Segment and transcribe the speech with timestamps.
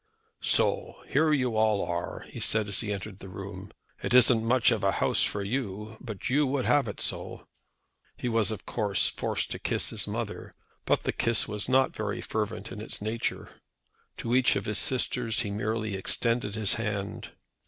[0.41, 3.69] "So, here you all are," he said as he entered the room.
[4.01, 7.45] "It isn't much of a house for you, but you would have it so."
[8.17, 12.19] He was of course forced to kiss his mother, but the kiss was not very
[12.19, 13.61] fervent in its nature.
[14.17, 17.33] To each of his sisters he merely extended his hand.